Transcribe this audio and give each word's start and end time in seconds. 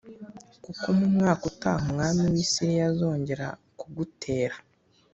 kuko 0.63 0.85
mu 0.97 1.07
mwaka 1.15 1.43
utaha 1.51 1.81
umwami 1.87 2.21
w’i 2.33 2.45
Siriya 2.51 2.85
azongera 2.91 3.47
kugutera” 3.79 4.55